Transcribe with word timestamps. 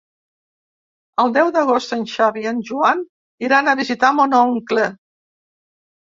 El 1.23 1.33
deu 1.33 1.49
d'agost 1.57 1.91
en 1.97 2.05
Xavi 2.13 2.41
i 2.45 2.49
en 2.51 2.61
Joan 2.69 3.03
iran 3.49 3.69
a 3.69 3.75
visitar 3.81 4.11
mon 4.21 4.33
oncle. 4.39 4.87